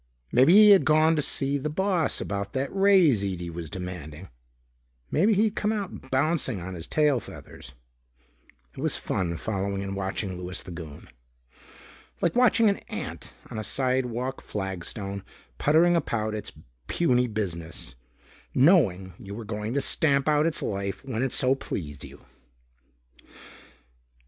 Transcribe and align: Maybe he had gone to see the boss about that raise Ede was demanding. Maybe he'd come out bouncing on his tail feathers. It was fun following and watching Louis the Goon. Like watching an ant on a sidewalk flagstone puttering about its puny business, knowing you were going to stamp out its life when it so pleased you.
Maybe 0.31 0.53
he 0.55 0.69
had 0.71 0.83
gone 0.83 1.15
to 1.15 1.21
see 1.21 1.59
the 1.59 1.69
boss 1.69 2.19
about 2.19 2.53
that 2.53 2.75
raise 2.75 3.23
Ede 3.23 3.51
was 3.53 3.69
demanding. 3.69 4.29
Maybe 5.11 5.35
he'd 5.35 5.55
come 5.55 5.71
out 5.71 6.09
bouncing 6.09 6.59
on 6.59 6.73
his 6.73 6.87
tail 6.87 7.19
feathers. 7.19 7.73
It 8.75 8.79
was 8.81 8.97
fun 8.97 9.37
following 9.37 9.83
and 9.83 9.95
watching 9.95 10.35
Louis 10.39 10.63
the 10.63 10.71
Goon. 10.71 11.07
Like 12.19 12.35
watching 12.35 12.67
an 12.67 12.77
ant 12.89 13.35
on 13.51 13.59
a 13.59 13.63
sidewalk 13.63 14.41
flagstone 14.41 15.23
puttering 15.59 15.95
about 15.95 16.33
its 16.33 16.51
puny 16.87 17.27
business, 17.27 17.93
knowing 18.55 19.13
you 19.19 19.35
were 19.35 19.45
going 19.45 19.75
to 19.75 19.81
stamp 19.81 20.27
out 20.27 20.47
its 20.47 20.63
life 20.63 21.05
when 21.05 21.21
it 21.21 21.31
so 21.31 21.53
pleased 21.53 22.03
you. 22.03 22.25